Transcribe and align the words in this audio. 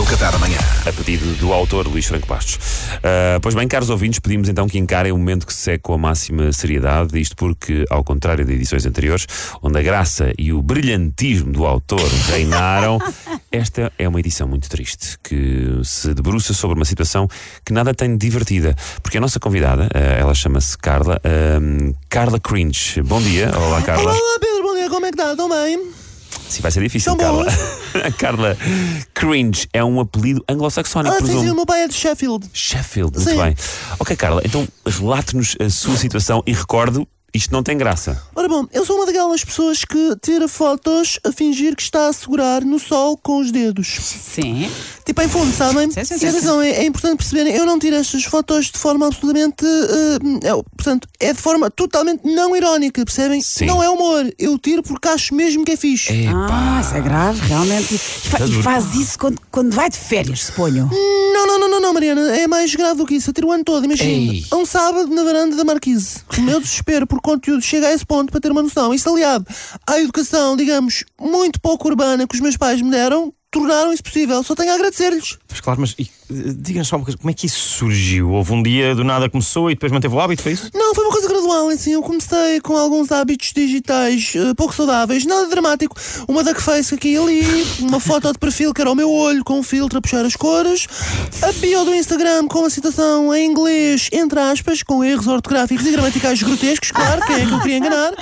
no 0.00 0.06
Café 0.06 0.30
da 0.32 0.38
Manhã. 0.38 0.56
a 0.86 0.92
pedido 0.94 1.34
do 1.34 1.52
autor 1.52 1.86
Luís 1.86 2.06
Franco 2.06 2.26
Bastos. 2.26 2.58
Ah, 3.04 3.38
pois 3.42 3.54
bem, 3.54 3.68
caros 3.68 3.90
ouvintes, 3.90 4.18
pedimos 4.18 4.48
então 4.48 4.66
que 4.66 4.78
encarem 4.78 5.12
o 5.12 5.18
momento 5.18 5.46
que 5.46 5.52
se 5.52 5.60
segue 5.60 5.82
com 5.82 5.92
a 5.92 5.98
máxima 5.98 6.50
seriedade, 6.54 7.20
isto 7.20 7.36
porque, 7.36 7.84
ao 7.90 8.02
contrário 8.02 8.42
de 8.42 8.54
edições 8.54 8.86
anteriores, 8.86 9.26
onde 9.60 9.78
a 9.78 9.82
graça 9.82 10.32
e 10.38 10.54
o 10.54 10.62
brilhantismo 10.62 11.52
do 11.52 11.66
autor 11.66 12.00
reinaram, 12.30 12.98
esta 13.52 13.92
é 13.98 14.08
uma 14.08 14.18
edição 14.18 14.48
muito 14.48 14.70
triste, 14.70 15.18
que 15.22 15.78
se 15.84 16.14
debruça 16.14 16.54
sobre 16.54 16.78
uma 16.78 16.86
situação 16.86 17.28
que 17.62 17.74
nada 17.74 17.92
tem 17.92 18.16
de 18.16 18.16
divertida, 18.16 18.74
porque 19.02 19.18
a 19.18 19.20
nossa 19.20 19.38
convidada, 19.38 19.86
ah, 19.92 19.98
ela 19.98 20.32
chama-se 20.32 20.78
Carla, 20.78 21.20
ah, 21.22 21.94
Carla 22.08 22.40
Cringe. 22.40 23.02
Bom 23.02 23.20
dia, 23.20 23.50
olá 23.54 23.82
Carla. 23.82 24.12
Olá 24.12 24.38
Pedro, 24.40 24.62
bom 24.62 24.74
dia, 24.74 24.88
como 24.88 25.04
é 25.04 25.10
que 25.10 25.20
está? 25.20 25.32
Estão 25.32 25.50
bem? 25.50 26.09
Sim, 26.50 26.62
vai 26.62 26.70
ser 26.70 26.82
difícil, 26.82 27.14
bom. 27.14 27.22
Carla. 27.22 27.46
Carla 28.18 28.58
Cringe 29.14 29.68
é 29.72 29.82
um 29.84 30.00
apelido 30.00 30.44
anglo-saxónico, 30.48 31.14
Ah, 31.14 31.18
presumo. 31.18 31.40
sim, 31.42 31.50
o 31.50 31.54
meu 31.54 31.64
pai 31.64 31.82
é 31.82 31.88
de 31.88 31.94
Sheffield. 31.94 32.46
Sheffield, 32.52 33.16
muito 33.16 33.30
Sim. 33.30 33.36
bem. 33.36 33.54
Ok, 33.98 34.16
Carla, 34.16 34.42
então 34.44 34.66
relate-nos 34.84 35.56
a 35.60 35.70
sua 35.70 35.96
situação 35.96 36.42
e 36.46 36.52
recordo, 36.52 37.06
isto 37.32 37.52
não 37.52 37.62
tem 37.62 37.76
graça. 37.76 38.20
Ora 38.34 38.48
bom, 38.48 38.66
eu 38.72 38.84
sou 38.84 38.96
uma 38.96 39.06
daquelas 39.06 39.44
pessoas 39.44 39.84
que 39.84 40.16
tira 40.22 40.48
fotos 40.48 41.18
a 41.24 41.32
fingir 41.32 41.74
que 41.76 41.82
está 41.82 42.08
a 42.08 42.12
segurar 42.12 42.62
no 42.64 42.78
sol 42.78 43.16
com 43.16 43.38
os 43.40 43.50
dedos. 43.50 43.86
Sim. 43.88 44.70
Tipo 45.04 45.22
em 45.22 45.28
fundo, 45.28 45.52
sabem? 45.52 45.90
Sim, 45.90 46.04
sim, 46.04 46.18
sim, 46.18 46.26
atenção, 46.28 46.62
é, 46.62 46.70
é 46.70 46.84
importante 46.84 47.16
perceberem, 47.16 47.54
eu 47.54 47.66
não 47.66 47.78
tiro 47.78 47.96
estas 47.96 48.24
fotos 48.24 48.66
de 48.66 48.78
forma 48.78 49.06
absolutamente. 49.06 49.64
eh, 49.64 50.48
é, 50.48 50.52
portanto, 50.76 51.08
é 51.18 51.32
de 51.32 51.40
forma 51.40 51.70
totalmente 51.70 52.20
não 52.24 52.54
irónica, 52.54 53.04
percebem? 53.04 53.40
Sim. 53.42 53.66
Não 53.66 53.82
é 53.82 53.88
humor. 53.88 54.30
Eu 54.38 54.58
tiro 54.58 54.82
porque 54.82 55.08
acho 55.08 55.34
mesmo 55.34 55.64
que 55.64 55.72
é 55.72 55.76
fixe. 55.76 56.12
Ah, 56.34 56.80
isso 56.80 56.94
é 56.94 57.00
grave, 57.00 57.40
realmente. 57.46 57.94
E, 57.94 57.98
fa- 57.98 58.44
e 58.46 58.62
faz 58.62 58.94
isso 58.94 59.18
quando, 59.18 59.40
quando 59.50 59.72
vai 59.74 59.88
de 59.90 59.96
férias, 59.98 60.44
suponho. 60.44 60.88
Não, 60.90 61.46
não, 61.46 61.58
não, 61.60 61.70
não, 61.70 61.80
não, 61.80 61.92
Mariana, 61.94 62.36
é 62.36 62.46
mais 62.46 62.74
grave 62.74 62.98
do 62.98 63.06
que 63.06 63.14
isso. 63.14 63.30
Eu 63.30 63.34
tiro 63.34 63.48
o 63.48 63.52
ano 63.52 63.64
todo, 63.64 63.84
imagina. 63.84 64.46
Um 64.52 64.64
sábado 64.64 65.08
na 65.12 65.24
varanda 65.24 65.56
da 65.56 65.64
Marquise. 65.64 66.18
O 66.38 66.40
meu 66.42 66.60
desespero 66.60 67.06
conteúdo 67.20 67.62
chega 67.62 67.88
a 67.88 67.92
esse 67.92 68.04
ponto 68.04 68.30
para 68.30 68.40
ter 68.40 68.50
uma 68.50 68.62
noção. 68.62 68.92
Isto 68.94 69.10
aliado 69.10 69.46
à 69.86 69.98
educação, 70.00 70.56
digamos, 70.56 71.04
muito 71.20 71.60
pouco 71.60 71.88
urbana 71.88 72.26
que 72.26 72.34
os 72.34 72.40
meus 72.40 72.56
pais 72.56 72.80
me 72.80 72.90
deram, 72.90 73.32
tornaram 73.50 73.92
isso 73.92 74.02
possível. 74.02 74.42
Só 74.42 74.54
tenho 74.54 74.72
a 74.72 74.74
agradecer-lhes. 74.74 75.38
Pois 75.46 75.60
claro, 75.60 75.80
mas 75.80 75.94
e, 75.98 76.10
diga-nos 76.30 76.88
só 76.88 76.96
uma 76.96 77.04
coisa, 77.04 77.18
como 77.18 77.30
é 77.30 77.34
que 77.34 77.46
isso 77.46 77.58
surgiu? 77.58 78.30
Houve 78.30 78.52
um 78.52 78.62
dia 78.62 78.94
do 78.94 79.04
nada 79.04 79.28
começou 79.28 79.70
e 79.70 79.74
depois 79.74 79.92
manteve 79.92 80.14
o 80.14 80.20
hábito, 80.20 80.42
foi 80.42 80.52
isso? 80.52 80.70
Não, 80.74 80.94
foi 80.94 81.04
uma 81.04 81.12
coisa 81.12 81.28
gradual, 81.28 81.68
assim. 81.68 81.92
Eu 81.92 82.02
comecei 82.02 82.60
com 82.60 82.76
alguns 82.76 83.10
hábitos 83.10 83.52
digitais 83.52 84.32
eh, 84.36 84.54
pouco 84.54 84.74
saudáveis, 84.74 85.26
nada 85.26 85.48
dramático. 85.48 85.96
Uma 86.28 86.42
duckface 86.44 86.94
aqui 86.94 87.14
e 87.14 87.18
ali, 87.18 87.66
uma 87.80 88.00
foto 88.00 88.32
de 88.32 88.38
perfil 88.38 88.72
que 88.72 88.80
era 88.80 88.90
o 88.90 88.94
meu 88.94 89.10
olho 89.10 89.42
com 89.44 89.58
um 89.58 89.62
filtro 89.62 89.98
a 89.98 90.00
puxar 90.02 90.24
as 90.24 90.36
cores, 90.36 90.86
a 91.42 91.52
bio 91.52 91.84
do 91.84 91.94
Instagram 91.94 92.46
com 92.46 92.60
uma 92.60 92.70
citação 92.70 93.34
em 93.34 93.50
inglês, 93.50 94.08
entre 94.12 94.38
aspas, 94.38 94.82
com 94.82 95.02
erros 95.02 95.26
ortográficos 95.26 95.86
e 95.86 95.90
gramaticais 95.90 96.42
grotescos, 96.42 96.90
claro, 96.90 97.20
quem 97.26 97.36
é 97.36 97.46
que 97.46 97.52
eu 97.52 97.60
queria 97.60 97.78
enganar, 97.78 98.12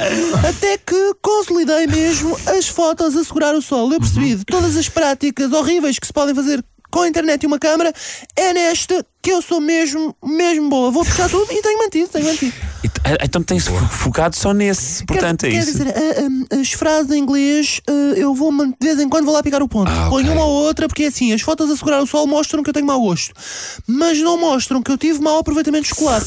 até 0.48 0.78
que 0.78 1.14
consolidei 1.22 1.86
mesmo 1.86 2.36
as 2.46 2.68
fotos 2.68 3.16
a 3.16 3.24
segurar 3.24 3.54
o 3.54 3.62
sol. 3.62 3.92
Eu 3.92 4.00
percebi 4.00 4.34
de 4.34 4.44
todas 4.44 4.76
as 4.76 4.88
práticas 4.88 5.52
horríveis 5.52 5.98
que 5.98 6.06
se 6.06 6.12
podem 6.12 6.34
fazer 6.34 6.64
com 6.90 7.00
a 7.00 7.08
internet 7.08 7.42
e 7.42 7.46
uma 7.46 7.58
câmara, 7.58 7.92
é 8.34 8.52
nesta 8.52 9.04
que 9.20 9.30
eu 9.30 9.42
sou 9.42 9.60
mesmo, 9.60 10.16
mesmo 10.24 10.68
boa. 10.68 10.90
Vou 10.90 11.04
puxar 11.04 11.28
tudo 11.28 11.52
e 11.52 11.60
tenho 11.60 11.78
mantido, 11.78 12.08
tenho 12.08 12.24
mantido. 12.24 12.52
Ah, 13.20 13.24
Então 13.24 13.42
tem-se 13.42 13.68
fo- 13.70 13.86
focado 13.88 14.36
só 14.36 14.52
nesse, 14.52 15.04
portanto 15.04 15.40
quer, 15.40 15.48
é 15.48 15.50
quer 15.52 15.58
isso. 15.58 15.72
dizer, 15.72 15.88
a- 15.88 16.56
a- 16.56 16.60
as 16.60 16.72
frases 16.72 17.10
em 17.12 17.18
inglês 17.18 17.80
eh, 17.86 18.14
eu 18.16 18.34
vou 18.34 18.50
man- 18.52 18.68
de 18.70 18.76
vez 18.86 18.98
em 19.00 19.08
quando 19.08 19.24
vou 19.24 19.34
lá 19.34 19.42
picar 19.42 19.62
o 19.62 19.68
ponto. 19.68 19.90
Ah, 19.90 20.08
ok. 20.08 20.10
Ponho 20.10 20.32
uma 20.32 20.44
ou 20.44 20.64
outra, 20.64 20.86
porque 20.88 21.04
é 21.04 21.06
assim, 21.08 21.32
as 21.32 21.40
fotos 21.40 21.70
a 21.70 21.76
segurar 21.76 22.02
o 22.02 22.06
sol 22.06 22.26
mostram 22.26 22.62
que 22.62 22.70
eu 22.70 22.74
tenho 22.74 22.86
mau 22.86 23.00
gosto, 23.00 23.32
mas 23.86 24.18
não 24.18 24.38
mostram 24.38 24.82
que 24.82 24.90
eu 24.90 24.98
tive 24.98 25.20
mau 25.20 25.38
aproveitamento 25.38 25.86
escolar. 25.86 26.22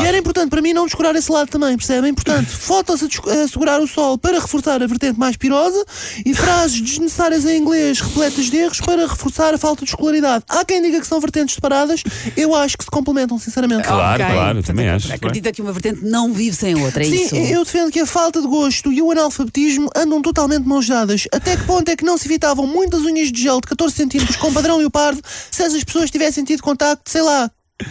E 0.00 0.04
era 0.06 0.18
importante 0.18 0.50
para 0.50 0.60
mim 0.60 0.72
não 0.74 0.84
descurar 0.86 1.14
esse 1.16 1.30
lado 1.32 1.48
também, 1.48 1.76
percebem? 1.76 2.12
Portanto, 2.12 2.48
fotos 2.58 3.02
a, 3.02 3.06
descu- 3.06 3.30
a 3.30 3.48
segurar 3.48 3.80
o 3.80 3.86
sol 3.86 4.18
para 4.18 4.38
reforçar 4.38 4.82
a 4.82 4.86
vertente 4.86 5.18
mais 5.18 5.36
pirosa 5.36 5.82
e 6.26 6.34
frases 6.34 6.80
desnecessárias 6.80 7.44
em 7.46 7.58
inglês 7.58 8.00
repletas 8.00 8.46
de 8.46 8.56
erros 8.56 8.80
para 8.80 9.06
reforçar 9.06 9.54
a 9.54 9.58
falta 9.58 9.84
de 9.84 9.90
escolaridade. 9.90 10.44
Há 10.48 10.64
quem 10.64 10.82
diga 10.82 11.00
que 11.00 11.06
são 11.06 11.20
vertentes 11.20 11.54
separadas, 11.54 12.02
eu 12.36 12.54
acho 12.54 12.76
que 12.76 12.84
se 12.84 12.90
complementam, 12.90 13.38
sinceramente. 13.38 13.84
Claro, 13.86 14.22
Ok. 14.22 14.34
claro, 14.34 14.58
eu 14.58 14.62
também 14.62 14.88
acho. 14.88 15.12
Acredita 15.12 15.52
que 15.52 15.62
uma 15.62 15.72
vertente 15.72 16.04
não 16.08 16.32
vive 16.32 16.56
sem 16.56 16.74
outra, 16.74 17.02
é 17.02 17.06
Sim, 17.06 17.24
isso? 17.24 17.34
eu 17.36 17.64
defendo 17.64 17.92
que 17.92 18.00
a 18.00 18.06
falta 18.06 18.40
de 18.40 18.46
gosto 18.46 18.92
e 18.92 19.00
o 19.00 19.10
analfabetismo 19.10 19.90
andam 19.94 20.20
totalmente 20.22 20.66
mãos 20.66 20.88
dadas. 20.88 21.26
Até 21.32 21.56
que 21.56 21.64
ponto 21.64 21.88
é 21.88 21.96
que 21.96 22.04
não 22.04 22.16
se 22.16 22.26
evitavam 22.26 22.66
muitas 22.66 23.02
unhas 23.02 23.30
de 23.30 23.42
gel 23.42 23.60
de 23.60 23.68
14 23.68 23.94
centímetros 23.94 24.36
com 24.36 24.52
padrão 24.52 24.78
leopardo 24.78 25.20
se 25.50 25.62
essas 25.62 25.84
pessoas 25.84 26.10
tivessem 26.10 26.44
tido 26.44 26.62
contacto, 26.62 27.10
sei 27.10 27.22
lá, 27.22 27.50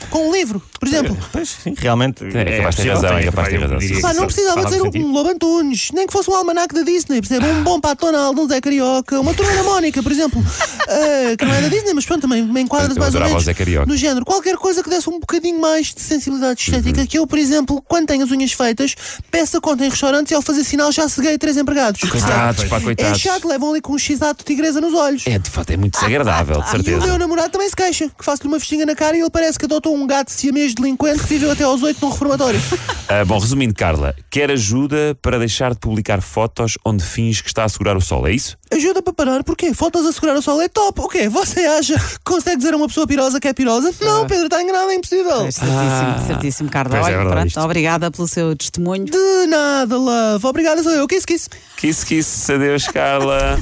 com 0.10 0.30
um 0.30 0.34
livro, 0.34 0.62
por 0.80 0.88
exemplo? 0.88 1.18
Pois, 1.32 1.50
sim, 1.64 1.74
realmente. 1.78 2.24
É 2.26 2.58
capaz 2.58 2.76
de 2.76 2.82
ter 2.84 2.90
possível, 2.90 2.94
razão, 2.96 3.18
é 3.18 3.24
capaz 3.24 3.48
de 3.50 3.54
ter 3.58 3.62
razão, 3.62 4.02
Pá, 4.02 4.14
não 4.14 4.26
precisava 4.26 4.70
sentido. 4.70 5.06
um 5.06 5.12
Lobo 5.14 5.30
Antunes, 5.30 5.90
nem 5.94 6.06
que 6.06 6.12
fosse 6.14 6.30
um 6.30 6.36
almanac 6.36 6.74
da 6.76 6.82
Disney, 6.84 7.22
percebe? 7.22 7.46
Um 7.48 7.64
bom 7.64 7.80
Pato 7.80 8.06
Donald, 8.06 8.38
um 8.40 8.48
Zé 8.50 8.60
Carioca, 8.60 9.20
uma 9.20 9.34
turma 9.34 9.54
da 9.54 9.64
Mónica, 9.64 10.04
por 10.04 10.12
exemplo, 10.12 10.44
Ah, 10.90 11.36
que 11.38 11.44
não 11.46 11.54
é 11.54 11.62
da 11.62 11.68
Disney, 11.68 11.94
mas 11.94 12.06
pronto, 12.06 12.22
também 12.22 12.42
me 12.44 12.62
enquadra 12.62 12.94
Eu 12.94 12.96
mais 12.96 13.00
ou 13.00 13.08
adorava 13.08 13.26
o 13.26 13.34
menos 13.34 13.44
Zé 13.46 13.54
Carioca. 13.54 13.86
no 13.86 13.98
género. 13.98 14.26
Qualquer 14.26 14.56
coisa 14.58 14.82
que 14.84 14.90
desse 14.90 15.10
um 15.10 15.20
bocadinho 15.20 15.60
mais 15.60 15.94
de 15.94 16.02
sensibilidade 16.02 16.62
estética, 16.62 17.02
Uhum. 17.02 17.08
que 17.08 17.20
eu, 17.20 17.28
por 17.28 17.38
exemplo, 17.38 17.82
quando 17.88 18.08
tenho 18.08 18.24
as 18.24 18.32
unhas 18.32 18.52
feitas, 18.54 18.96
peço 19.32 19.58
a 19.58 19.62
conta 19.62 19.86
em 19.86 19.90
restaurantes 19.90 20.32
e 20.32 20.36
ao 20.36 20.42
fazer 20.42 20.64
sinal 20.64 20.92
já 20.92 21.08
ceguei 21.10 21.38
três 21.38 21.58
empregados. 21.58 22.02
Coitados, 22.10 22.64
pá, 22.66 22.78
É 22.78 22.80
coitados. 22.82 23.20
chato, 23.20 23.48
levam 23.48 23.72
ali 23.72 23.82
com 23.82 23.94
um 23.94 23.98
x-ato 23.98 24.40
de 24.40 24.46
tigresa 24.46 24.80
nos 24.82 24.94
olhos. 24.94 25.24
É, 25.28 25.38
de 25.40 25.50
fato, 25.50 25.72
é 25.72 25.78
muito 25.78 25.94
desagradável, 25.96 26.62
de 26.62 26.62
E 26.62 26.64
o 26.64 26.74
meu 26.84 26.84
certeza. 27.02 27.18
namorado 27.18 27.50
também 27.52 27.68
se 27.70 27.76
queixa, 27.76 28.10
que 28.18 28.24
faço-lhe 28.24 28.48
uma 28.48 28.60
festinha 28.60 28.86
na 28.86 28.96
cara 28.96 29.16
e 29.18 29.20
ele 29.22 29.30
parece 29.30 29.60
que 29.60 29.66
adotou 29.78 29.96
um 29.96 30.08
gato 30.08 30.32
siamês 30.32 30.74
delinquente 30.74 31.20
que 31.20 31.28
viveu 31.28 31.52
até 31.52 31.64
aos 31.64 31.84
oito 31.84 32.04
num 32.04 32.12
reformatório. 32.12 32.60
Ah, 33.10 33.24
bom, 33.24 33.40
resumindo, 33.40 33.74
Carla, 33.74 34.14
quer 34.30 34.52
ajuda 34.52 35.18
para 35.22 35.40
deixar 35.40 35.74
de 35.74 35.80
publicar 35.80 36.22
fotos 36.22 36.78
onde 36.84 37.02
finge 37.06 37.42
que 37.42 37.48
está 37.48 37.64
a 37.64 37.70
segurar 37.70 37.96
o 37.96 38.02
sol, 38.02 38.28
é 38.28 38.34
isso? 38.34 38.58
Ajuda 38.70 39.02
para 39.02 39.14
parar, 39.14 39.44
porquê? 39.46 39.74
Fotos 39.74 40.06
a 40.06 40.12
segurar 40.12 40.36
o 40.36 40.42
sol 40.42 40.62
é 40.62 40.68
top. 40.68 41.00
O 41.00 41.08
quê? 41.08 41.30
Você 41.30 41.62
acha 41.62 41.98
que 41.98 42.20
consegue 42.26 42.58
dizer 42.58 42.74
a 42.74 42.78
uma 42.78 42.86
pessoa 42.86 43.08
pirosa 43.08 43.40
que 43.40 43.48
é 43.48 43.54
pirosa? 43.54 43.94
Não, 44.02 44.28
Pedro, 44.28 44.48
está 44.48 44.62
enganado, 44.62 44.90
é 44.90 44.96
impossível. 44.96 45.38
Pois, 45.38 45.56
certíssimo, 45.56 46.28
certíssimo, 46.28 46.70
Carla. 46.70 46.90
Pois 46.98 47.02
é 47.02 47.06
Olha, 47.06 47.16
verdade 47.16 47.36
pronto, 47.36 47.48
isto. 47.48 47.60
obrigada 47.62 48.12
pelo 48.12 48.28
seu 48.28 48.54
testemunho. 48.58 49.06
De 49.06 49.48
nada, 49.48 49.96
love. 49.96 50.46
Obrigada, 50.46 50.84
sou 50.84 50.92
eu. 50.92 51.08
Kiss, 51.08 51.26
kiss. 51.26 51.50
Kiss, 51.78 52.06
kiss, 52.06 52.52
adeus, 52.52 52.90
Carla. 52.90 53.58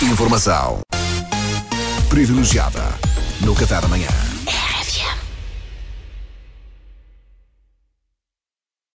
Informação 0.00 0.78
privilegiada 2.08 2.84
no 3.40 3.54
Café 3.54 3.80
da 3.80 3.88
Manhã. 3.88 4.25